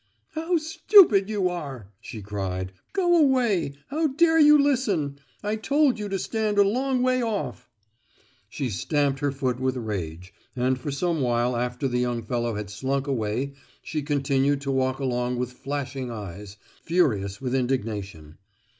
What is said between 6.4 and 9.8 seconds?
a long way off!" She stamped her foot with